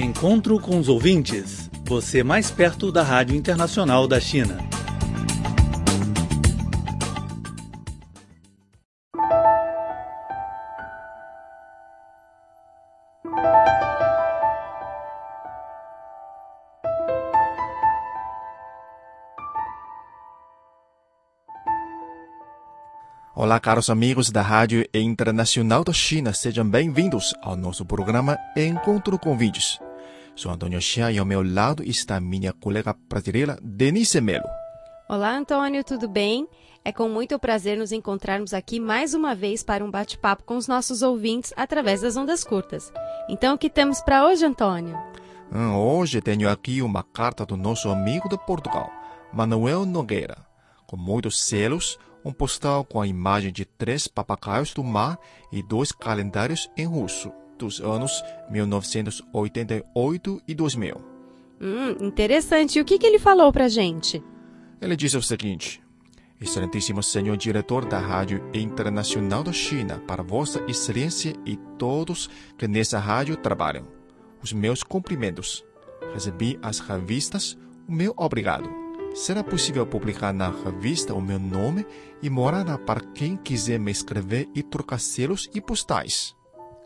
Encontro 0.00 0.58
com 0.58 0.78
os 0.78 0.88
ouvintes. 0.88 1.70
Você 1.84 2.22
mais 2.22 2.50
perto 2.50 2.90
da 2.90 3.02
Rádio 3.02 3.36
Internacional 3.36 4.08
da 4.08 4.18
China. 4.18 4.56
Olá, 23.34 23.60
caros 23.60 23.90
amigos 23.90 24.30
da 24.30 24.40
Rádio 24.40 24.86
Internacional 24.94 25.84
da 25.84 25.92
China, 25.92 26.32
sejam 26.32 26.66
bem-vindos 26.66 27.34
ao 27.42 27.54
nosso 27.54 27.84
programa 27.84 28.38
Encontro 28.56 29.18
com 29.18 29.36
Vídeos. 29.36 29.78
Sou 30.34 30.50
Antônio 30.50 30.80
Xia 30.80 31.10
e 31.12 31.18
ao 31.18 31.26
meu 31.26 31.42
lado 31.42 31.82
está 31.82 32.18
minha 32.20 32.52
colega 32.52 32.96
brasileira 33.08 33.58
Denise 33.62 34.20
Melo. 34.20 34.48
Olá, 35.08 35.36
Antônio, 35.36 35.84
tudo 35.84 36.08
bem? 36.08 36.46
É 36.84 36.92
com 36.92 37.08
muito 37.08 37.38
prazer 37.38 37.76
nos 37.76 37.92
encontrarmos 37.92 38.54
aqui 38.54 38.80
mais 38.80 39.12
uma 39.12 39.34
vez 39.34 39.62
para 39.62 39.84
um 39.84 39.90
bate-papo 39.90 40.44
com 40.44 40.56
os 40.56 40.66
nossos 40.66 41.02
ouvintes 41.02 41.52
através 41.56 42.00
das 42.00 42.16
ondas 42.16 42.42
curtas. 42.42 42.90
Então, 43.28 43.54
o 43.54 43.58
que 43.58 43.68
temos 43.68 44.00
para 44.00 44.26
hoje, 44.26 44.46
Antônio? 44.46 44.96
Hum, 45.52 45.74
hoje 45.76 46.22
tenho 46.22 46.48
aqui 46.48 46.80
uma 46.80 47.02
carta 47.02 47.44
do 47.44 47.56
nosso 47.56 47.90
amigo 47.90 48.28
de 48.28 48.38
Portugal, 48.38 48.90
Manuel 49.32 49.84
Nogueira, 49.84 50.38
com 50.86 50.96
muitos 50.96 51.42
selos, 51.42 51.98
um 52.24 52.32
postal 52.32 52.84
com 52.84 53.00
a 53.00 53.06
imagem 53.06 53.52
de 53.52 53.64
três 53.64 54.06
papagaios 54.06 54.72
do 54.72 54.84
mar 54.84 55.18
e 55.52 55.62
dois 55.62 55.92
calendários 55.92 56.70
em 56.76 56.86
russo 56.86 57.30
dos 57.60 57.80
anos 57.80 58.24
1988 58.50 60.42
e 60.48 60.54
2000. 60.54 60.96
Hum, 61.60 62.06
interessante. 62.06 62.78
E 62.78 62.82
o 62.82 62.84
que, 62.84 62.98
que 62.98 63.06
ele 63.06 63.18
falou 63.18 63.52
pra 63.52 63.68
gente? 63.68 64.22
Ele 64.80 64.96
disse 64.96 65.16
o 65.16 65.22
seguinte: 65.22 65.82
Excelentíssimo 66.40 67.02
senhor 67.02 67.36
diretor 67.36 67.84
da 67.84 67.98
Rádio 67.98 68.42
Internacional 68.54 69.42
da 69.42 69.52
China, 69.52 70.02
para 70.06 70.22
Vossa 70.22 70.64
Excelência 70.66 71.34
e 71.44 71.56
todos 71.78 72.30
que 72.56 72.66
nessa 72.66 72.98
rádio 72.98 73.36
trabalham, 73.36 73.86
os 74.42 74.52
meus 74.52 74.82
cumprimentos. 74.82 75.62
Recebi 76.14 76.58
as 76.62 76.80
revistas, 76.80 77.58
o 77.86 77.92
meu 77.92 78.14
obrigado. 78.16 78.70
Será 79.14 79.44
possível 79.44 79.86
publicar 79.86 80.32
na 80.32 80.48
revista 80.48 81.12
o 81.12 81.20
meu 81.20 81.38
nome 81.38 81.84
e 82.22 82.30
morada 82.30 82.78
para 82.78 83.00
quem 83.00 83.36
quiser 83.36 83.78
me 83.78 83.90
escrever 83.90 84.48
e 84.54 84.62
trocar 84.62 84.98
selos 84.98 85.50
e 85.52 85.60
postais. 85.60 86.34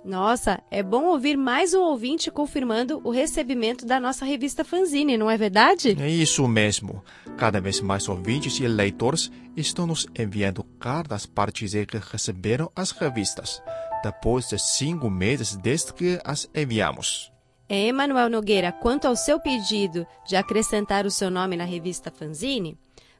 Nossa, 0.04 0.60
é 0.70 0.82
bom 0.82 1.04
ouvir 1.04 1.34
mais 1.34 1.72
um 1.72 1.80
ouvinte 1.80 2.30
confirmando 2.30 3.00
o 3.02 3.10
recebimento 3.10 3.86
da 3.86 3.98
nossa 3.98 4.26
revista 4.26 4.62
Fanzine, 4.62 5.16
não 5.16 5.30
é 5.30 5.36
verdade? 5.38 5.96
É 5.98 6.10
isso 6.10 6.46
mesmo. 6.46 7.02
Cada 7.38 7.58
vez 7.58 7.80
mais 7.80 8.06
ouvintes 8.06 8.60
e 8.60 8.68
leitores 8.68 9.32
estão 9.56 9.86
nos 9.86 10.06
enviando 10.18 10.62
cartas 10.78 11.24
para 11.24 11.50
dizer 11.50 11.86
que 11.86 11.96
receberam 11.96 12.70
as 12.76 12.90
revistas, 12.90 13.62
depois 14.02 14.46
de 14.46 14.58
cinco 14.58 15.08
meses 15.08 15.56
desde 15.56 15.94
que 15.94 16.20
as 16.22 16.50
enviamos. 16.54 17.32
É, 17.66 17.86
Emanuel 17.86 18.28
Nogueira, 18.28 18.72
quanto 18.72 19.06
ao 19.08 19.16
seu 19.16 19.40
pedido 19.40 20.06
de 20.28 20.36
acrescentar 20.36 21.06
o 21.06 21.10
seu 21.10 21.30
nome 21.30 21.56
na 21.56 21.64
revista 21.64 22.10
Fanzine, 22.10 22.76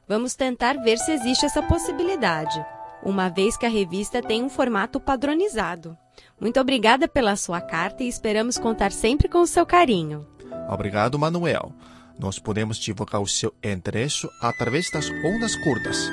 vamos 0.07 0.35
tentar 0.35 0.73
ver 0.83 0.99
se 0.99 1.11
existe 1.11 1.47
essa 1.47 1.63
possibilidade, 1.63 2.63
uma 3.01 3.27
vez 3.27 3.57
que 3.57 3.65
a 3.65 3.69
revista 3.69 4.21
tem 4.21 4.43
um 4.43 4.49
formato 4.49 4.99
padronizado. 4.99 5.97
Muito 6.39 6.59
obrigada 6.59 7.07
pela 7.07 7.35
sua 7.35 7.61
carta 7.61 8.03
e 8.03 8.07
esperamos 8.07 8.57
contar 8.57 8.91
sempre 8.91 9.27
com 9.27 9.39
o 9.39 9.47
seu 9.47 9.65
carinho. 9.65 10.25
Obrigado, 10.69 11.17
Manuel. 11.17 11.71
Nós 12.19 12.39
podemos 12.39 12.77
divulgar 12.77 13.21
o 13.21 13.27
seu 13.27 13.53
endereço 13.63 14.29
através 14.41 14.89
das 14.91 15.09
ondas 15.09 15.55
curtas 15.57 16.09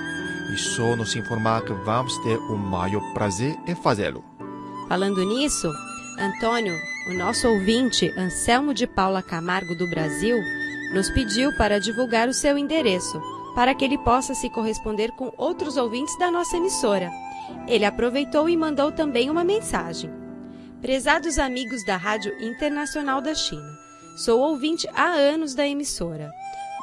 e 0.53 0.57
só 0.57 0.97
nos 0.97 1.15
informar 1.15 1.63
que 1.63 1.73
vamos 1.73 2.17
ter 2.19 2.37
o 2.37 2.57
maior 2.57 3.03
prazer 3.15 3.57
em 3.67 3.75
fazê-lo. 3.75 4.25
Falando 4.89 5.25
nisso, 5.25 5.73
Antônio, 6.19 6.75
o 7.09 7.15
nosso 7.15 7.49
ouvinte 7.49 8.13
Anselmo 8.19 8.75
de 8.75 8.87
Paula 8.87 9.23
Camargo 9.23 9.75
do 9.75 9.89
Brasil, 9.89 10.37
nos 10.93 11.09
pediu 11.11 11.57
para 11.57 11.81
divulgar 11.81 12.29
o 12.29 12.35
seu 12.35 12.59
endereço, 12.59 13.21
para 13.55 13.75
que 13.75 13.85
ele 13.85 13.97
possa 13.99 14.35
se 14.35 14.51
corresponder 14.51 15.11
com 15.13 15.33
outros 15.39 15.77
ouvintes 15.77 16.17
da 16.19 16.31
nossa 16.31 16.57
emissora. 16.57 17.11
Ele 17.67 17.85
aproveitou 17.85 18.49
e 18.49 18.57
mandou 18.57 18.91
também 18.93 19.31
uma 19.31 19.45
mensagem. 19.45 20.11
Prezados 20.81 21.39
amigos 21.39 21.85
da 21.85 21.97
Rádio 21.97 22.33
Internacional 22.43 23.21
da 23.21 23.35
China, 23.35 23.79
sou 24.17 24.41
ouvinte 24.41 24.89
há 24.95 25.13
anos 25.13 25.55
da 25.55 25.67
emissora. 25.67 26.33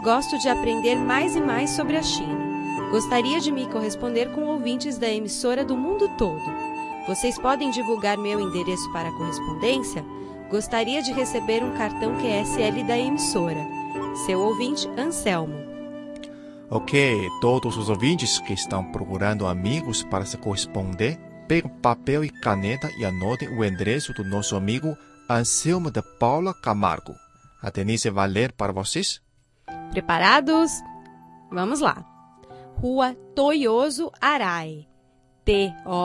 Gosto 0.04 0.38
de 0.40 0.48
aprender 0.48 0.96
mais 0.96 1.36
e 1.36 1.42
mais 1.42 1.72
sobre 1.72 1.98
a 1.98 2.02
China. 2.02 2.40
Gostaria 2.92 3.40
de 3.40 3.52
me 3.52 3.68
corresponder 3.68 4.32
com 4.32 4.46
ouvintes 4.46 4.98
da 4.98 5.10
emissora 5.10 5.64
do 5.64 5.76
mundo 5.76 6.10
todo. 6.18 6.70
Vocês 7.08 7.38
podem 7.38 7.70
divulgar 7.70 8.18
meu 8.18 8.40
endereço 8.40 8.92
para 8.92 9.12
correspondência? 9.12 10.04
Gostaria 10.50 11.02
de 11.02 11.12
receber 11.12 11.64
um 11.64 11.76
cartão 11.78 12.16
QSL 12.16 12.84
da 12.88 12.98
emissora. 12.98 13.68
Seu 14.26 14.40
ouvinte, 14.40 14.88
Anselmo. 14.98 15.69
Ok, 16.72 17.28
todos 17.42 17.78
os 17.78 17.90
ouvintes 17.90 18.38
que 18.38 18.54
estão 18.54 18.84
procurando 18.92 19.48
amigos 19.48 20.04
para 20.04 20.24
se 20.24 20.38
corresponder, 20.38 21.18
peguem 21.48 21.72
papel 21.82 22.24
e 22.24 22.30
caneta 22.30 22.88
e 23.00 23.06
anotem 23.06 23.50
o 23.50 23.66
endereço 23.66 24.14
do 24.14 24.24
nosso 24.24 24.56
amigo 24.56 24.96
Anselmo 25.28 25.90
de 25.90 26.04
Paula 26.20 26.54
Camargo. 26.54 27.16
A 27.60 27.72
Denise 27.72 28.12
vai 28.12 28.28
ler 28.28 28.52
para 28.52 28.72
vocês? 28.72 29.20
Preparados? 29.90 30.72
Vamos 31.52 31.80
lá. 31.80 32.06
Rua 32.76 33.16
Toyoso 33.34 34.12
Arai. 34.22 34.88
T-O-Y-O-S-O-A-R-A-I. 35.44 36.00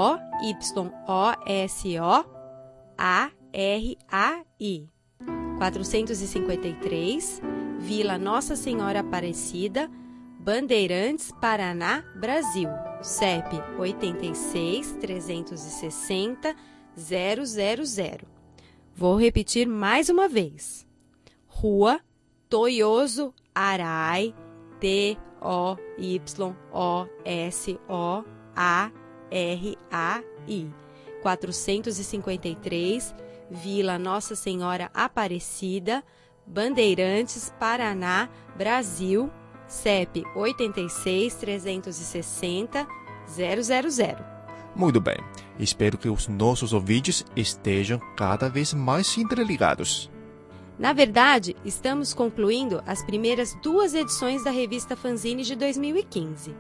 453, 5.58 7.42
Vila 7.78 8.16
Nossa 8.16 8.56
Senhora 8.56 9.00
Aparecida, 9.00 9.91
Bandeirantes, 10.44 11.32
Paraná, 11.41 12.05
Brasil. 12.15 12.69
CEP 13.00 13.62
86 13.78 14.93
360 15.00 16.55
000. 16.94 18.19
Vou 18.94 19.16
repetir 19.16 19.66
mais 19.66 20.10
uma 20.10 20.28
vez. 20.28 20.87
Rua 21.47 21.99
Toyoso 22.47 23.33
Arai, 23.54 24.34
T-O-Y-O-S-O-A-R-A-I. 24.81 25.25
453, 31.22 33.15
Vila 33.50 33.99
Nossa 33.99 34.37
Senhora 34.37 34.91
Aparecida, 34.93 36.04
Bandeirantes, 36.47 37.50
Paraná, 37.59 38.28
Brasil, 38.54 39.33
CEP 39.74 40.24
86 40.34 41.34
360 41.34 42.86
000. 43.26 44.16
Muito 44.74 45.00
bem. 45.00 45.16
Espero 45.58 45.98
que 45.98 46.08
os 46.08 46.28
nossos 46.28 46.72
ouvintes 46.72 47.24
estejam 47.36 48.00
cada 48.16 48.48
vez 48.48 48.72
mais 48.72 49.18
interligados. 49.18 50.10
Na 50.78 50.92
verdade, 50.92 51.54
estamos 51.64 52.14
concluindo 52.14 52.82
as 52.86 53.04
primeiras 53.04 53.56
duas 53.62 53.94
edições 53.94 54.42
da 54.42 54.50
revista 54.50 54.96
Fanzine 54.96 55.42
de 55.42 55.54
2015 55.54 56.54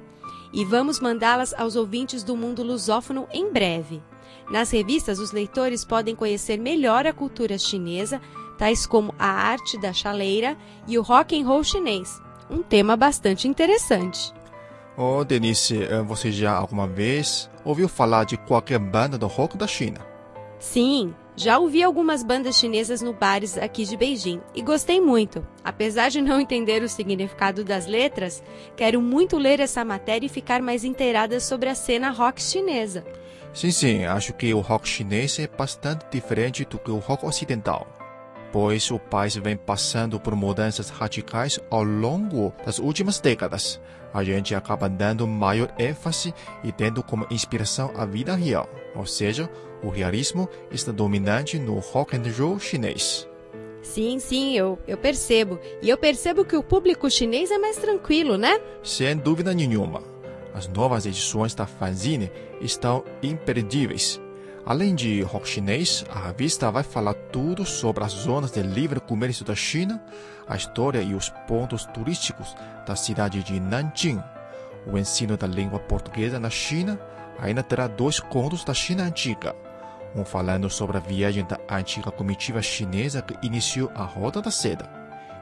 e 0.52 0.64
vamos 0.64 1.00
mandá-las 1.00 1.52
aos 1.54 1.74
ouvintes 1.74 2.22
do 2.22 2.36
mundo 2.36 2.62
lusófono 2.62 3.26
em 3.32 3.50
breve. 3.50 4.02
Nas 4.50 4.70
revistas, 4.70 5.18
os 5.18 5.32
leitores 5.32 5.84
podem 5.84 6.14
conhecer 6.14 6.58
melhor 6.58 7.06
a 7.06 7.12
cultura 7.12 7.58
chinesa, 7.58 8.20
tais 8.56 8.86
como 8.86 9.14
a 9.18 9.26
arte 9.26 9.80
da 9.80 9.92
chaleira 9.92 10.56
e 10.86 10.96
o 10.96 11.02
rock 11.02 11.40
and 11.40 11.46
roll 11.46 11.64
chinês, 11.64 12.20
um 12.50 12.62
tema 12.62 12.96
bastante 12.96 13.48
interessante. 13.48 14.32
Oh, 14.96 15.24
Denise, 15.24 15.82
eh, 15.82 16.02
você 16.02 16.30
já 16.30 16.52
alguma 16.52 16.86
vez 16.86 17.50
ouviu 17.64 17.88
falar 17.88 18.24
de 18.24 18.36
qualquer 18.36 18.78
banda 18.78 19.18
do 19.18 19.26
rock 19.26 19.56
da 19.56 19.66
China? 19.66 20.00
Sim, 20.58 21.12
já 21.36 21.58
ouvi 21.58 21.82
algumas 21.82 22.22
bandas 22.22 22.56
chinesas 22.56 23.02
no 23.02 23.12
bares 23.12 23.58
aqui 23.58 23.84
de 23.84 23.96
Beijing 23.96 24.40
e 24.54 24.62
gostei 24.62 25.00
muito. 25.00 25.44
Apesar 25.64 26.08
de 26.08 26.22
não 26.22 26.38
entender 26.40 26.82
o 26.82 26.88
significado 26.88 27.64
das 27.64 27.86
letras, 27.86 28.42
quero 28.76 29.02
muito 29.02 29.36
ler 29.36 29.58
essa 29.58 29.84
matéria 29.84 30.26
e 30.26 30.30
ficar 30.30 30.62
mais 30.62 30.84
inteirada 30.84 31.40
sobre 31.40 31.68
a 31.68 31.74
cena 31.74 32.10
rock 32.10 32.40
chinesa. 32.40 33.04
Sim, 33.52 33.70
sim, 33.70 34.04
acho 34.04 34.32
que 34.32 34.54
o 34.54 34.60
rock 34.60 34.88
chinês 34.88 35.38
é 35.38 35.46
bastante 35.46 36.06
diferente 36.10 36.64
do 36.64 36.78
que 36.78 36.90
o 36.90 36.98
rock 36.98 37.24
ocidental, 37.24 37.86
pois 38.54 38.88
o 38.92 39.00
país 39.00 39.34
vem 39.34 39.56
passando 39.56 40.20
por 40.20 40.36
mudanças 40.36 40.88
radicais 40.88 41.58
ao 41.68 41.82
longo 41.82 42.52
das 42.64 42.78
últimas 42.78 43.18
décadas. 43.18 43.80
A 44.12 44.22
gente 44.22 44.54
acaba 44.54 44.88
dando 44.88 45.26
maior 45.26 45.74
ênfase 45.76 46.32
e 46.62 46.70
tendo 46.70 47.02
como 47.02 47.26
inspiração 47.32 47.90
a 47.96 48.06
vida 48.06 48.32
real, 48.36 48.68
ou 48.94 49.06
seja, 49.06 49.50
o 49.82 49.88
realismo 49.88 50.48
está 50.70 50.92
dominante 50.92 51.58
no 51.58 51.80
rock 51.80 52.16
and 52.16 52.22
roll 52.38 52.60
chinês. 52.60 53.28
Sim, 53.82 54.20
sim, 54.20 54.56
eu, 54.56 54.78
eu 54.86 54.96
percebo. 54.96 55.58
E 55.82 55.90
eu 55.90 55.98
percebo 55.98 56.44
que 56.44 56.56
o 56.56 56.62
público 56.62 57.10
chinês 57.10 57.50
é 57.50 57.58
mais 57.58 57.76
tranquilo, 57.76 58.38
né? 58.38 58.60
Sem 58.84 59.16
dúvida 59.16 59.52
nenhuma. 59.52 60.00
As 60.54 60.68
novas 60.68 61.06
edições 61.06 61.56
da 61.56 61.66
fanzine 61.66 62.30
estão 62.60 63.04
imperdíveis. 63.20 64.20
Além 64.66 64.94
de 64.94 65.20
rock 65.20 65.46
chinês, 65.46 66.06
a 66.08 66.20
revista 66.20 66.70
vai 66.70 66.82
falar 66.82 67.12
tudo 67.12 67.66
sobre 67.66 68.02
as 68.02 68.12
zonas 68.12 68.50
de 68.50 68.62
livre 68.62 68.98
comércio 68.98 69.44
da 69.44 69.54
China, 69.54 70.02
a 70.48 70.56
história 70.56 71.02
e 71.02 71.14
os 71.14 71.28
pontos 71.46 71.84
turísticos 71.84 72.56
da 72.86 72.96
cidade 72.96 73.42
de 73.42 73.60
Nanjing. 73.60 74.22
O 74.86 74.96
ensino 74.96 75.36
da 75.36 75.46
língua 75.46 75.78
portuguesa 75.78 76.40
na 76.40 76.48
China 76.48 76.98
ainda 77.38 77.62
terá 77.62 77.86
dois 77.86 78.18
contos 78.20 78.64
da 78.64 78.72
China 78.72 79.04
antiga. 79.04 79.54
Um 80.16 80.24
falando 80.24 80.70
sobre 80.70 80.96
a 80.96 81.00
viagem 81.00 81.44
da 81.44 81.60
antiga 81.68 82.10
comitiva 82.10 82.62
chinesa 82.62 83.20
que 83.20 83.36
iniciou 83.46 83.90
a 83.94 84.04
Roda 84.04 84.40
da 84.40 84.50
Seda, 84.50 84.88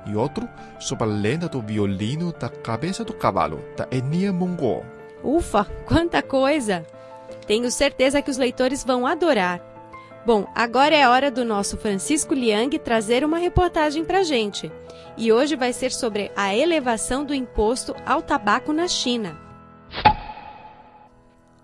e 0.05 0.17
outro 0.17 0.49
sobre 0.81 1.05
a 1.05 1.07
lenda 1.07 1.49
do 1.49 1.63
violino 1.63 2.33
da 2.33 2.49
cabeça 2.49 3.05
do 3.05 3.13
cavalo 3.13 3.63
da 3.77 3.87
etnia 3.93 4.33
mongol. 4.33 4.85
Ufa, 5.23 5.65
quanta 5.87 6.21
coisa! 6.23 6.85
Tenho 7.47 7.71
certeza 7.71 8.23
que 8.23 8.31
os 8.31 8.37
leitores 8.37 8.85
vão 8.85 9.07
adorar. 9.07 9.61
Bom, 10.25 10.47
agora 10.55 10.95
é 10.95 11.09
hora 11.09 11.31
do 11.31 11.45
nosso 11.45 11.77
Francisco 11.77 12.33
Liang 12.33 12.79
trazer 12.79 13.25
uma 13.25 13.39
reportagem 13.39 14.05
para 14.05 14.23
gente. 14.23 14.71
E 15.17 15.33
hoje 15.33 15.57
vai 15.57 15.73
ser 15.73 15.91
sobre 15.91 16.31
a 16.37 16.55
elevação 16.55 17.25
do 17.25 17.35
imposto 17.35 17.95
ao 18.07 18.23
tabaco 18.23 18.73
na 18.73 18.87
China. 18.87 19.37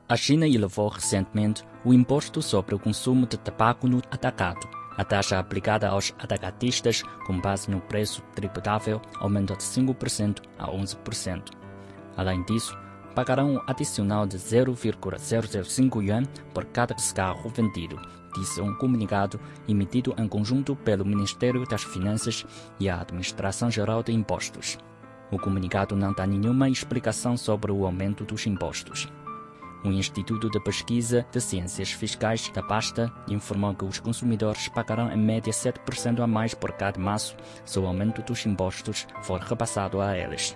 A 0.09 0.17
China 0.17 0.47
elevou 0.49 0.89
recentemente 0.89 1.63
o 1.85 1.93
imposto 1.93 2.43
sobre 2.43 2.75
o 2.75 2.79
consumo 2.79 3.27
de 3.27 3.39
tabaco 3.39 3.87
no 3.87 3.99
atacado. 4.11 4.69
A 4.97 5.05
taxa 5.05 5.39
aplicada 5.39 5.89
aos 5.89 6.13
atacatistas, 6.19 7.03
com 7.25 7.41
base 7.41 7.71
no 7.71 7.81
preço 7.81 8.23
tributável, 8.35 9.01
aumentou 9.21 9.57
de 9.57 9.63
5% 9.63 10.43
a 10.59 10.67
11%. 10.67 11.53
Além 12.17 12.43
disso, 12.45 12.77
pagarão 13.19 13.57
um 13.57 13.61
adicional 13.67 14.29
de 14.29 14.39
0,005 14.39 16.01
yuan 16.01 16.23
por 16.55 16.65
cada 16.67 16.97
cigarro 16.97 17.51
vendido, 17.51 18.01
disse 18.37 18.61
um 18.61 18.73
comunicado 18.77 19.41
emitido 19.67 20.15
em 20.17 20.29
conjunto 20.29 20.77
pelo 20.77 21.05
Ministério 21.05 21.67
das 21.67 21.83
Finanças 21.83 22.47
e 22.79 22.89
a 22.89 23.01
Administração 23.01 23.73
Geral 23.73 24.05
de 24.05 24.13
Impostos. 24.13 24.79
O 25.33 25.37
comunicado 25.37 25.97
não 25.97 26.13
dá 26.13 26.25
nenhuma 26.29 26.71
explicação 26.71 27.37
sobre 27.37 27.73
o 27.73 27.85
aumento 27.85 28.25
dos 28.25 28.47
impostos. 28.47 29.09
O 29.85 29.89
Instituto 29.89 30.49
de 30.49 30.61
Pesquisa 30.61 31.27
de 31.33 31.41
Ciências 31.41 31.91
Fiscais 31.91 32.49
da 32.55 32.63
pasta 32.63 33.13
informou 33.27 33.75
que 33.75 33.85
os 33.85 33.99
consumidores 33.99 34.69
pagarão 34.69 35.11
em 35.11 35.19
média 35.19 35.53
7% 35.53 36.21
a 36.21 36.27
mais 36.29 36.55
por 36.55 36.71
cada 36.71 37.01
maço 37.01 37.35
se 37.65 37.81
o 37.81 37.87
aumento 37.89 38.23
dos 38.23 38.47
impostos 38.47 39.09
for 39.23 39.41
repassado 39.41 40.01
a 40.01 40.17
eles. 40.17 40.55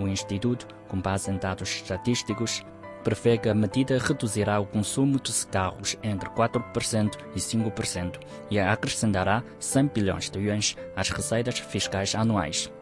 O 0.00 0.08
Instituto, 0.08 0.66
com 0.88 0.98
base 0.98 1.30
em 1.30 1.36
dados 1.36 1.68
estatísticos, 1.68 2.64
prevê 3.04 3.36
que 3.36 3.48
a 3.48 3.54
medida 3.54 3.98
reduzirá 3.98 4.58
o 4.58 4.66
consumo 4.66 5.20
de 5.20 5.30
cigarros 5.30 5.96
entre 6.02 6.28
4% 6.30 7.16
e 7.34 7.38
5% 7.38 8.18
e 8.50 8.58
acrescentará 8.58 9.42
100 9.58 9.86
bilhões 9.88 10.30
de 10.30 10.38
yuans 10.38 10.76
às 10.96 11.10
receitas 11.10 11.58
fiscais 11.58 12.14
anuais. 12.14 12.72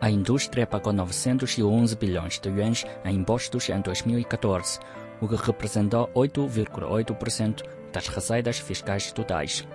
A 0.00 0.10
indústria 0.10 0.66
pagou 0.66 0.92
911 0.92 1.96
bilhões 1.96 2.38
de 2.38 2.50
yuans 2.50 2.84
em 3.04 3.16
impostos 3.16 3.70
em 3.70 3.80
2014, 3.80 4.78
o 5.20 5.26
que 5.26 5.36
representou 5.36 6.08
8,8% 6.14 7.62
das 7.90 8.08
receitas 8.08 8.58
fiscais 8.58 9.10
totais. 9.12 9.66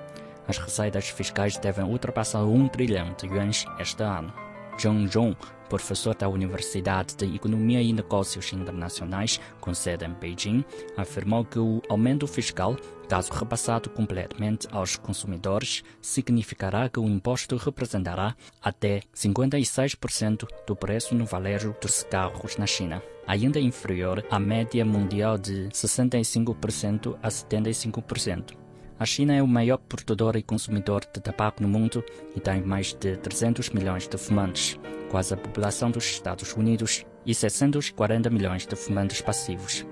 As 0.48 0.60
receitas 0.60 1.10
fiscais 1.10 1.58
devem 1.58 1.86
ultrapassar 1.86 2.44
1 2.44 2.68
trilhão 2.68 3.16
de 3.20 3.26
yuans 3.26 3.66
este 3.80 4.04
ano. 4.04 4.32
Zhang 4.80 5.08
Zhong, 5.08 5.36
professor 5.72 6.14
da 6.14 6.28
Universidade 6.28 7.16
de 7.16 7.34
Economia 7.34 7.82
e 7.82 7.94
Negócios 7.94 8.52
Internacionais, 8.52 9.40
com 9.62 9.74
sede 9.74 10.04
em 10.04 10.12
Beijing, 10.12 10.66
afirmou 10.98 11.46
que 11.46 11.60
o 11.60 11.82
aumento 11.88 12.28
fiscal, 12.28 12.76
caso 13.08 13.32
repassado 13.32 13.90
completamente 13.90 14.68
aos 14.70 14.98
consumidores, 14.98 15.82
significará 16.02 16.90
que 16.90 17.00
o 17.00 17.08
imposto 17.08 17.56
representará 17.56 18.36
até 18.62 19.00
56% 19.16 20.46
do 20.68 20.76
preço 20.76 21.16
no 21.16 21.26
varejo 21.26 21.74
dos 21.82 21.94
cigarros 21.94 22.58
na 22.58 22.68
China, 22.68 23.02
ainda 23.26 23.58
inferior 23.58 24.26
à 24.30 24.38
média 24.38 24.84
mundial 24.84 25.38
de 25.38 25.70
65% 25.70 27.18
a 27.24 27.30
75%. 27.30 28.58
A 29.02 29.06
China 29.08 29.34
é 29.34 29.42
o 29.42 29.48
maior 29.48 29.80
produtor 29.80 30.36
e 30.36 30.44
consumidor 30.44 31.02
de 31.12 31.20
tabaco 31.20 31.64
no 31.64 31.68
mundo 31.68 32.06
e 32.36 32.40
tem 32.40 32.62
mais 32.62 32.94
de 32.94 33.18
300 33.18 33.72
milhões 33.72 34.08
de 34.08 34.16
fumantes, 34.16 34.80
quase 35.10 35.34
a 35.34 35.38
população 35.38 35.90
dos 35.90 36.06
Estados 36.06 36.54
Unidos, 36.54 37.04
e 37.26 37.34
640 37.34 38.30
milhões 38.30 38.68
de 38.68 38.76
fumantes 38.76 39.20
passivos. 39.20 39.84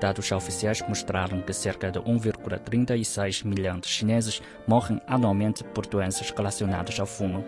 Dados 0.00 0.30
oficiais 0.30 0.80
mostraram 0.88 1.42
que 1.42 1.52
cerca 1.52 1.90
de 1.90 1.98
1,36 1.98 3.44
milhão 3.44 3.80
de 3.80 3.88
chineses 3.88 4.40
morrem 4.68 5.00
anualmente 5.08 5.64
por 5.64 5.84
doenças 5.84 6.30
relacionadas 6.30 7.00
ao 7.00 7.06
fumo. 7.06 7.44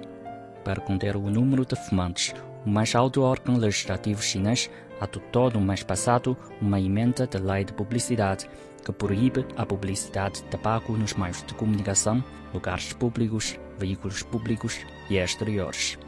Para 0.64 0.80
conter 0.80 1.14
o 1.14 1.30
número 1.30 1.64
de 1.64 1.76
fumantes, 1.76 2.34
o 2.66 2.70
mais 2.70 2.92
alto 2.92 3.22
órgão 3.22 3.56
legislativo 3.56 4.20
chinês 4.20 4.68
adotou 5.00 5.48
no 5.48 5.60
mês 5.60 5.84
passado 5.84 6.36
uma 6.60 6.80
emenda 6.80 7.24
da 7.24 7.38
lei 7.38 7.64
de 7.64 7.72
publicidade 7.72 8.48
que 8.84 8.92
proíbe 8.92 9.46
a 9.56 9.64
publicidade 9.64 10.42
de 10.42 10.44
tabaco 10.44 10.92
nos 10.92 11.14
meios 11.14 11.42
de 11.42 11.54
comunicação, 11.54 12.22
lugares 12.52 12.92
públicos, 12.92 13.58
veículos 13.78 14.22
públicos 14.22 14.78
e 15.08 15.16
exteriores. 15.16 15.98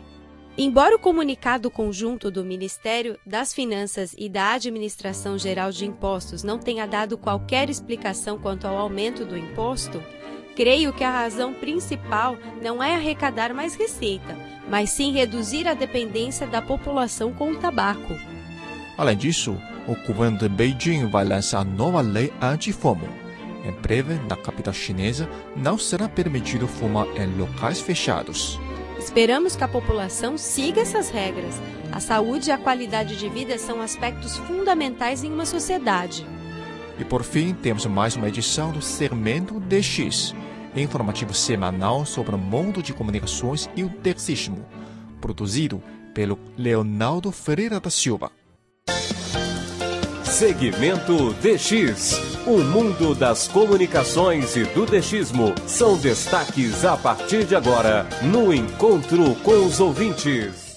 Embora 0.58 0.96
o 0.96 0.98
comunicado 0.98 1.70
conjunto 1.70 2.30
do 2.30 2.42
Ministério 2.42 3.18
das 3.26 3.52
Finanças 3.52 4.14
e 4.16 4.26
da 4.26 4.52
Administração 4.52 5.36
Geral 5.36 5.70
de 5.70 5.84
Impostos 5.84 6.42
não 6.42 6.58
tenha 6.58 6.86
dado 6.86 7.18
qualquer 7.18 7.68
explicação 7.68 8.38
quanto 8.38 8.66
ao 8.66 8.78
aumento 8.78 9.26
do 9.26 9.36
imposto, 9.36 10.02
creio 10.54 10.94
que 10.94 11.04
a 11.04 11.10
razão 11.10 11.52
principal 11.52 12.38
não 12.62 12.82
é 12.82 12.94
arrecadar 12.94 13.52
mais 13.52 13.74
receita, 13.74 14.34
mas 14.66 14.88
sim 14.88 15.12
reduzir 15.12 15.68
a 15.68 15.74
dependência 15.74 16.46
da 16.46 16.62
população 16.62 17.34
com 17.34 17.52
o 17.52 17.58
tabaco. 17.58 18.14
Além 18.96 19.16
disso, 19.16 19.60
o 19.86 19.94
governo 20.06 20.38
de 20.38 20.48
Beijing 20.48 21.06
vai 21.06 21.24
lançar 21.24 21.64
nova 21.64 22.00
lei 22.00 22.32
anti-fumo. 22.40 23.08
Em 23.64 23.72
breve, 23.72 24.14
na 24.28 24.36
capital 24.36 24.74
chinesa, 24.74 25.28
não 25.56 25.78
será 25.78 26.08
permitido 26.08 26.68
fumar 26.68 27.06
em 27.16 27.26
locais 27.36 27.80
fechados. 27.80 28.60
Esperamos 28.98 29.54
que 29.54 29.64
a 29.64 29.68
população 29.68 30.36
siga 30.38 30.80
essas 30.80 31.10
regras. 31.10 31.60
A 31.92 32.00
saúde 32.00 32.50
e 32.50 32.52
a 32.52 32.58
qualidade 32.58 33.16
de 33.16 33.28
vida 33.28 33.58
são 33.58 33.80
aspectos 33.80 34.36
fundamentais 34.36 35.22
em 35.22 35.32
uma 35.32 35.46
sociedade. 35.46 36.26
E 36.98 37.04
por 37.04 37.22
fim, 37.22 37.54
temos 37.54 37.86
mais 37.86 38.16
uma 38.16 38.28
edição 38.28 38.72
do 38.72 38.80
Segmento 38.80 39.60
DX, 39.60 40.34
informativo 40.74 41.34
semanal 41.34 42.06
sobre 42.06 42.34
o 42.34 42.38
mundo 42.38 42.82
de 42.82 42.92
comunicações 42.92 43.68
e 43.76 43.84
o 43.84 43.90
tercismo, 43.90 44.64
produzido 45.20 45.82
pelo 46.14 46.38
Leonardo 46.56 47.30
Ferreira 47.30 47.78
da 47.78 47.90
Silva. 47.90 48.30
Segmento 50.36 51.32
DX. 51.40 52.20
O 52.46 52.58
mundo 52.58 53.14
das 53.14 53.48
comunicações 53.48 54.54
e 54.54 54.64
do 54.64 54.84
DXismo 54.84 55.54
são 55.66 55.96
destaques 55.96 56.84
a 56.84 56.94
partir 56.94 57.46
de 57.46 57.56
agora 57.56 58.06
no 58.20 58.52
Encontro 58.52 59.34
com 59.36 59.64
os 59.64 59.80
Ouvintes. 59.80 60.74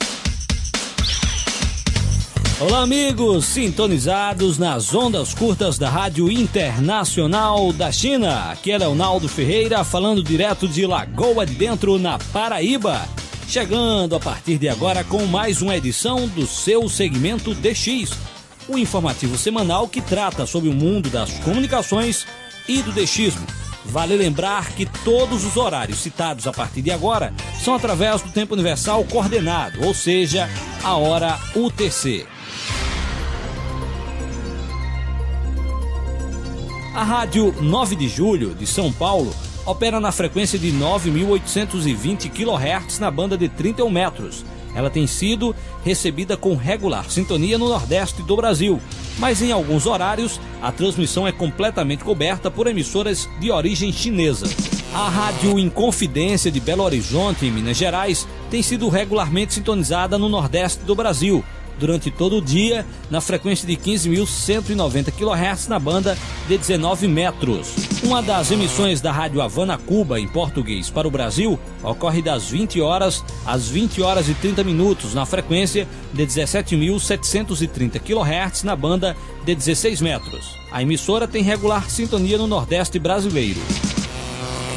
Olá, 2.58 2.84
amigos, 2.84 3.48
sintonizados 3.48 4.58
nas 4.58 4.96
ondas 4.96 5.34
curtas 5.34 5.78
da 5.78 5.90
Rádio 5.90 6.32
Internacional 6.32 7.74
da 7.74 7.92
China. 7.92 8.52
Aqui 8.52 8.72
é 8.72 8.78
Leonardo 8.78 9.28
Ferreira 9.28 9.84
falando 9.84 10.24
direto 10.24 10.70
de 10.70 10.86
Lagoa 10.86 11.46
de 11.46 11.56
Dentro, 11.56 12.00
na 12.00 12.18
Paraíba. 12.32 13.02
Chegando 13.46 14.16
a 14.16 14.22
partir 14.22 14.58
de 14.58 14.70
agora 14.70 15.04
com 15.04 15.26
mais 15.26 15.62
uma 15.62 15.76
edição 15.76 16.30
do 16.30 16.48
seu 16.48 16.88
segmento 16.88 17.54
DX 17.54 18.39
o 18.70 18.78
informativo 18.78 19.38
semanal 19.38 19.88
que 19.88 20.00
trata 20.00 20.46
sobre 20.46 20.70
o 20.70 20.74
mundo 20.74 21.10
das 21.10 21.34
comunicações 21.40 22.26
e 22.68 22.82
do 22.82 22.92
deixismo. 22.92 23.46
Vale 23.84 24.16
lembrar 24.16 24.72
que 24.74 24.86
todos 24.86 25.44
os 25.44 25.58
horários 25.58 26.00
citados 26.00 26.46
a 26.46 26.54
partir 26.54 26.82
de 26.82 26.92
agora 26.92 27.34
são 27.64 27.74
através 27.74 28.22
do 28.22 28.32
tempo 28.32 28.54
universal 28.54 29.04
coordenado, 29.06 29.84
ou 29.84 29.94
seja, 29.94 30.48
a 30.84 30.96
hora 30.96 31.40
UTC. 31.56 32.28
A 36.94 37.04
Rádio 37.04 37.56
9 37.62 37.96
de 37.96 38.08
Julho 38.08 38.54
de 38.54 38.68
São 38.68 38.92
Paulo 38.92 39.34
opera 39.66 40.00
na 40.00 40.12
frequência 40.12 40.60
de 40.60 40.72
9.820 40.72 42.30
kHz 42.30 43.00
na 43.00 43.10
banda 43.10 43.38
de 43.38 43.48
31 43.48 43.90
metros 43.90 44.46
ela 44.80 44.90
tem 44.90 45.06
sido 45.06 45.56
recebida 45.84 46.38
com 46.38 46.56
regular 46.56 47.10
sintonia 47.10 47.58
no 47.58 47.70
Nordeste 47.70 48.24
do 48.24 48.36
Brasil, 48.36 48.80
mas 49.18 49.42
em 49.42 49.52
alguns 49.52 49.86
horários 49.86 50.40
a 50.62 50.72
transmissão 50.72 51.28
é 51.28 51.32
completamente 51.32 52.04
coberta 52.04 52.50
por 52.50 52.66
emissoras 52.66 53.30
de 53.40 53.52
origem 53.52 53.92
chinesa. 53.92 54.48
A 54.94 55.10
Rádio 55.10 55.60
Inconfidência 55.60 56.50
de 56.50 56.60
Belo 56.60 56.84
Horizonte, 56.84 57.46
em 57.46 57.52
Minas 57.52 57.78
Gerais, 57.78 58.28
tem 58.50 58.64
sido 58.64 58.90
regularmente 58.90 59.54
sintonizada 59.54 60.18
no 60.18 60.30
Nordeste 60.30 60.84
do 60.84 60.96
Brasil, 60.96 61.44
durante 61.80 62.12
todo 62.12 62.38
o 62.38 62.42
dia, 62.42 62.86
na 63.10 63.22
frequência 63.22 63.68
de 63.68 63.76
15.190 63.76 65.12
kHz 65.12 65.68
na 65.68 65.80
banda 65.80 66.18
de 66.48 66.58
19 66.58 67.08
metros. 67.08 67.74
Uma 68.04 68.22
das 68.22 68.52
emissões 68.52 69.02
da 69.02 69.12
Rádio 69.12 69.42
Havana 69.42 69.78
Cuba, 69.78 70.20
em 70.20 70.28
português, 70.28 70.90
para 70.90 71.08
o 71.08 71.12
Brasil, 71.12 71.58
ocorre 71.82 72.22
das 72.22 72.50
20 72.50 72.82
horas 72.82 73.24
às 73.46 73.68
20 73.70 74.02
horas 74.02 74.30
e 74.30 74.34
30 74.34 74.64
minutos, 74.64 75.14
na 75.14 75.26
frequência 75.26 75.88
de 76.14 76.26
17.730 76.26 78.00
kHz 78.00 78.64
na 78.64 78.76
banda 78.76 79.16
de 79.46 79.56
16 79.56 80.02
metros. 80.02 80.58
A 80.72 80.82
emissora 80.82 81.28
tem 81.28 81.42
regular 81.42 81.90
sintonia 81.90 82.38
no 82.38 82.48
Nordeste 82.48 83.00
brasileiro. 83.00 83.60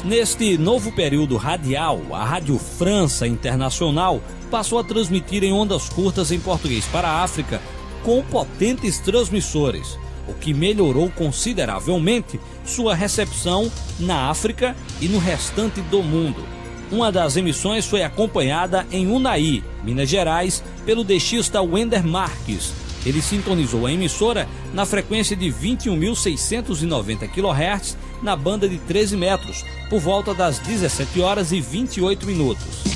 Neste 0.05 0.59
novo 0.59 0.91
período 0.91 1.37
radial, 1.37 2.03
a 2.11 2.25
Rádio 2.25 2.59
França 2.59 3.25
Internacional 3.25 4.21
passou 4.51 4.81
a 4.81 4.85
transmitir 4.85 5.45
em 5.45 5.53
ondas 5.53 5.89
curtas 5.89 6.33
em 6.33 6.41
português 6.41 6.85
para 6.87 7.07
a 7.07 7.23
África 7.23 7.63
com 8.03 8.21
potentes 8.25 8.99
transmissores, 8.99 9.97
o 10.27 10.35
que 10.35 10.53
melhorou 10.53 11.09
consideravelmente 11.09 12.41
sua 12.65 12.97
recepção 12.97 13.71
na 14.01 14.29
África 14.29 14.75
e 15.01 15.07
no 15.07 15.21
restante 15.21 15.81
do 15.83 16.03
mundo. 16.03 16.43
Uma 16.91 17.13
das 17.13 17.37
emissões 17.37 17.87
foi 17.87 18.03
acompanhada 18.03 18.85
em 18.91 19.07
Unai, 19.07 19.63
Minas 19.85 20.09
Gerais, 20.09 20.65
pelo 20.85 21.05
dexista 21.05 21.63
Wender 21.63 22.05
Marques. 22.05 22.73
Ele 23.07 23.23
sintonizou 23.23 23.87
a 23.87 23.93
emissora 23.93 24.49
na 24.75 24.85
frequência 24.85 25.37
de 25.37 25.47
21.690 25.47 27.29
kHz 27.29 27.97
na 28.23 28.37
banda 28.37 28.69
de 28.69 28.79
13 28.79 29.17
metros, 29.17 29.65
por 29.91 30.01
volta 30.01 30.33
das 30.33 30.59
17 30.59 31.21
horas 31.21 31.53
e 31.53 31.61
28 31.61 32.27
minutos. 32.27 32.93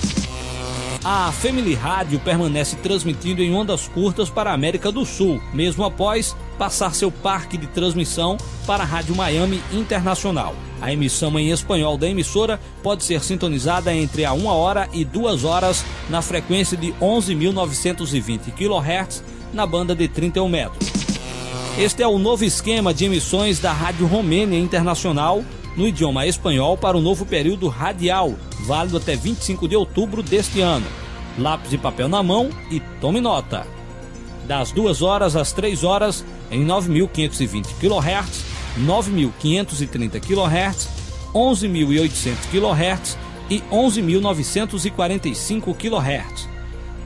A 1.08 1.30
Family 1.30 1.74
Rádio 1.74 2.18
permanece 2.18 2.74
transmitindo 2.76 3.40
em 3.40 3.54
ondas 3.54 3.86
curtas 3.86 4.28
para 4.28 4.50
a 4.50 4.54
América 4.54 4.90
do 4.90 5.04
Sul, 5.04 5.40
mesmo 5.54 5.84
após 5.84 6.34
passar 6.58 6.94
seu 6.94 7.12
parque 7.12 7.56
de 7.56 7.68
transmissão 7.68 8.36
para 8.66 8.82
a 8.82 8.86
Rádio 8.86 9.14
Miami 9.14 9.62
Internacional. 9.72 10.56
A 10.80 10.92
emissão 10.92 11.38
em 11.38 11.50
espanhol 11.50 11.96
da 11.96 12.08
emissora 12.08 12.60
pode 12.82 13.04
ser 13.04 13.22
sintonizada 13.22 13.94
entre 13.94 14.24
a 14.24 14.32
1 14.32 14.46
hora 14.46 14.88
e 14.92 15.04
2 15.04 15.44
horas 15.44 15.84
na 16.10 16.20
frequência 16.20 16.76
de 16.76 16.92
11.920 16.94 18.52
kHz 18.52 19.22
na 19.52 19.64
banda 19.64 19.94
de 19.94 20.08
31 20.08 20.48
metros. 20.48 20.85
Este 21.78 22.02
é 22.02 22.08
o 22.08 22.18
novo 22.18 22.42
esquema 22.42 22.94
de 22.94 23.04
emissões 23.04 23.60
da 23.60 23.70
Rádio 23.70 24.06
Romênia 24.06 24.58
Internacional 24.58 25.44
no 25.76 25.86
idioma 25.86 26.26
espanhol 26.26 26.74
para 26.74 26.96
o 26.96 27.02
novo 27.02 27.26
período 27.26 27.68
radial, 27.68 28.32
válido 28.60 28.96
até 28.96 29.14
25 29.14 29.68
de 29.68 29.76
outubro 29.76 30.22
deste 30.22 30.62
ano. 30.62 30.86
Lápis 31.38 31.74
e 31.74 31.78
papel 31.78 32.08
na 32.08 32.22
mão 32.22 32.48
e 32.70 32.80
tome 32.98 33.20
nota. 33.20 33.66
Das 34.48 34.72
2 34.72 35.02
horas 35.02 35.36
às 35.36 35.52
3 35.52 35.84
horas 35.84 36.24
em 36.50 36.64
9.520 36.64 37.66
kHz, 37.78 38.42
9.530 38.80 40.18
kHz, 40.18 40.88
11.800 41.34 42.36
kHz 42.50 43.18
e 43.50 43.60
11.945 43.70 45.76
kHz. 45.76 46.48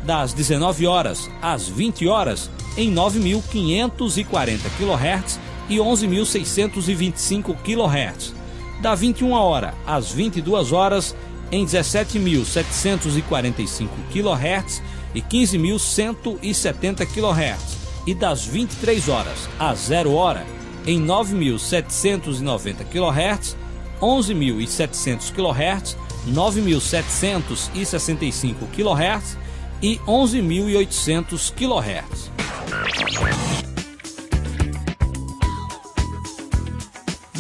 Das 0.06 0.32
19 0.32 0.86
horas 0.86 1.28
às 1.42 1.68
20 1.68 2.06
horas 2.06 2.48
em 2.76 2.94
9.540 2.94 4.58
kHz 4.78 5.40
e 5.68 5.76
11.625 5.76 7.56
kHz. 7.62 8.34
Da 8.80 8.94
21 8.94 9.32
hora 9.32 9.74
às 9.86 10.12
22 10.12 10.72
horas 10.72 11.14
em 11.52 11.66
17.745 11.66 13.88
kHz 14.12 14.82
e 15.14 15.22
15.170 15.22 17.06
kHz. 17.06 17.78
E 18.06 18.14
das 18.14 18.46
23 18.46 19.08
horas 19.08 19.48
às 19.58 19.80
0 19.80 20.14
hora 20.14 20.46
em 20.86 21.04
9.790 21.04 22.84
kHz, 22.86 23.56
11.700 24.00 25.32
kHz, 25.32 25.98
9.765 26.28 28.54
kHz 28.72 29.36
e 29.82 29.98
11.800 30.06 31.52
kHz. 31.54 32.30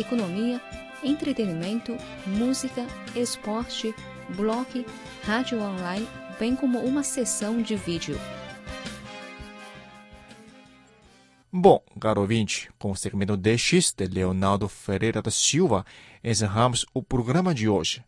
economia, 0.00 0.60
entretenimento, 1.02 1.96
música, 2.26 2.86
esporte, 3.14 3.94
blog, 4.30 4.86
rádio 5.24 5.60
online, 5.60 6.08
bem 6.38 6.56
como 6.56 6.78
uma 6.80 7.02
sessão 7.02 7.60
de 7.60 7.76
vídeo. 7.76 8.18
Bom, 11.52 11.82
caro 12.00 12.20
ouvinte, 12.20 12.70
com 12.78 12.92
o 12.92 12.96
segmento 12.96 13.36
DX 13.36 13.92
de 13.92 14.06
Leonardo 14.06 14.68
Ferreira 14.68 15.20
da 15.20 15.32
Silva, 15.32 15.84
encerramos 16.22 16.86
o 16.94 17.02
programa 17.02 17.52
de 17.52 17.68
hoje. 17.68 18.04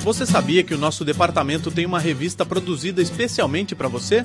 Você 0.00 0.26
sabia 0.26 0.64
que 0.64 0.74
o 0.74 0.78
nosso 0.78 1.04
departamento 1.04 1.70
tem 1.70 1.86
uma 1.86 2.00
revista 2.00 2.44
produzida 2.44 3.00
especialmente 3.00 3.74
para 3.74 3.86
você? 3.86 4.24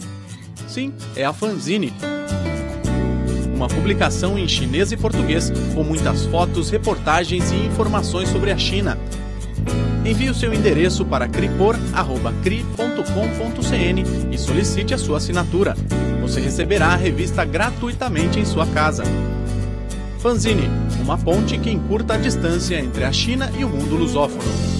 Sim, 0.68 0.94
é 1.16 1.24
a 1.24 1.32
Fanzine. 1.32 1.94
Uma 3.56 3.68
publicação 3.68 4.38
em 4.38 4.48
chinês 4.48 4.92
e 4.92 4.98
português, 4.98 5.52
com 5.76 5.84
muitas 5.84 6.26
fotos, 6.26 6.72
reportagens 6.72 7.52
e 7.52 7.56
informações 7.56 8.30
sobre 8.30 8.52
a 8.52 8.58
China 8.58 8.98
Envie 10.06 10.30
o 10.30 10.34
seu 10.34 10.54
endereço 10.54 11.06
para 11.06 11.28
cripor.cri.com.cn 11.28 14.04
e 14.32 14.38
solicite 14.38 14.94
a 14.94 14.98
sua 14.98 15.18
assinatura. 15.18 15.76
Você 16.22 16.40
receberá 16.40 16.88
a 16.88 16.96
revista 16.96 17.44
gratuitamente 17.44 18.40
em 18.40 18.46
sua 18.46 18.66
casa. 18.68 19.04
Fanzine, 20.20 20.70
uma 21.02 21.18
ponte 21.18 21.58
que 21.58 21.70
encurta 21.70 22.16
a 22.16 22.18
distância 22.18 22.80
entre 22.80 23.04
a 23.04 23.12
China 23.12 23.52
e 23.58 23.64
o 23.64 23.70
mundo 23.70 23.96
lusófono. 23.96 24.77